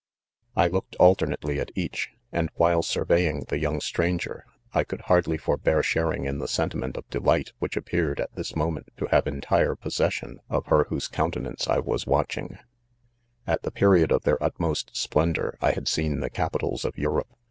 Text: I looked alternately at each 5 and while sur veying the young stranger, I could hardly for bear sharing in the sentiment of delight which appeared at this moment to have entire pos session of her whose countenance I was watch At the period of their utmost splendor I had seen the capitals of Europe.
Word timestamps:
I 0.55 0.65
looked 0.67 0.95
alternately 0.95 1.59
at 1.59 1.69
each 1.75 2.07
5 2.31 2.39
and 2.39 2.49
while 2.55 2.81
sur 2.81 3.05
veying 3.05 3.45
the 3.49 3.59
young 3.59 3.79
stranger, 3.79 4.47
I 4.73 4.83
could 4.83 5.01
hardly 5.01 5.37
for 5.37 5.57
bear 5.57 5.83
sharing 5.83 6.25
in 6.25 6.39
the 6.39 6.47
sentiment 6.47 6.97
of 6.97 7.07
delight 7.11 7.53
which 7.59 7.77
appeared 7.77 8.19
at 8.19 8.33
this 8.33 8.55
moment 8.55 8.89
to 8.97 9.05
have 9.11 9.27
entire 9.27 9.75
pos 9.75 9.93
session 9.93 10.39
of 10.49 10.65
her 10.65 10.85
whose 10.85 11.07
countenance 11.07 11.67
I 11.67 11.77
was 11.77 12.07
watch 12.07 12.39
At 13.45 13.61
the 13.61 13.69
period 13.69 14.11
of 14.11 14.23
their 14.23 14.43
utmost 14.43 14.97
splendor 14.97 15.55
I 15.61 15.73
had 15.73 15.87
seen 15.87 16.19
the 16.19 16.31
capitals 16.31 16.83
of 16.83 16.97
Europe. 16.97 17.35